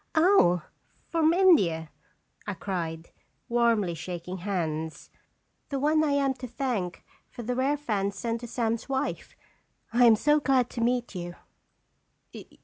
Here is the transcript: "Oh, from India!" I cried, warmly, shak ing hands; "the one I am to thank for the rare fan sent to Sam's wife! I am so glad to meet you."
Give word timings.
"Oh, 0.15 0.63
from 1.11 1.31
India!" 1.31 1.91
I 2.47 2.55
cried, 2.55 3.11
warmly, 3.47 3.93
shak 3.93 4.27
ing 4.27 4.37
hands; 4.37 5.11
"the 5.69 5.79
one 5.79 6.03
I 6.03 6.13
am 6.13 6.33
to 6.39 6.47
thank 6.47 7.03
for 7.29 7.43
the 7.43 7.53
rare 7.55 7.77
fan 7.77 8.09
sent 8.11 8.41
to 8.41 8.47
Sam's 8.47 8.89
wife! 8.89 9.35
I 9.93 10.05
am 10.05 10.15
so 10.15 10.39
glad 10.39 10.71
to 10.71 10.81
meet 10.81 11.13
you." 11.13 11.35